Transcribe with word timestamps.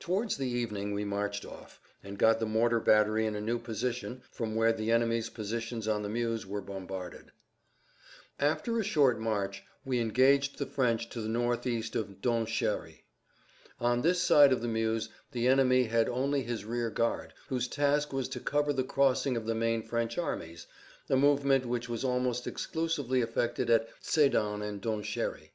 Towards 0.00 0.38
the 0.38 0.48
evening 0.50 0.90
we 0.90 1.04
marched 1.04 1.44
off, 1.46 1.80
and 2.02 2.18
got 2.18 2.40
the 2.40 2.46
mortar 2.46 2.80
battery 2.80 3.26
in 3.26 3.36
a 3.36 3.40
new 3.40 3.60
position 3.60 4.24
from 4.32 4.56
where 4.56 4.72
the 4.72 4.90
enemy's 4.90 5.30
positions 5.30 5.86
on 5.86 6.02
the 6.02 6.08
Meuse 6.08 6.44
were 6.44 6.60
bombarded. 6.60 7.30
After 8.40 8.76
a 8.76 8.82
short 8.82 9.20
march 9.20 9.62
we 9.84 10.00
engaged 10.00 10.58
the 10.58 10.66
French 10.66 11.08
to 11.10 11.20
the 11.20 11.28
northeast 11.28 11.94
of 11.94 12.20
Donchéry. 12.20 13.02
On 13.78 14.02
this 14.02 14.20
side 14.20 14.52
of 14.52 14.62
the 14.62 14.66
Meuse 14.66 15.10
the 15.30 15.46
enemy 15.46 15.84
had 15.84 16.08
only 16.08 16.42
his 16.42 16.64
rear 16.64 16.90
guard, 16.90 17.32
whose 17.46 17.68
task 17.68 18.12
was 18.12 18.26
to 18.30 18.40
cover 18.40 18.72
the 18.72 18.82
crossing 18.82 19.36
of 19.36 19.46
the 19.46 19.54
main 19.54 19.84
French 19.84 20.18
armies, 20.18 20.66
a 21.08 21.14
movement 21.14 21.66
which 21.66 21.88
was 21.88 22.02
almost 22.02 22.48
exclusively 22.48 23.20
effected 23.20 23.70
at 23.70 23.88
Sédan 24.02 24.60
and 24.60 24.82
Donchéry. 24.82 25.50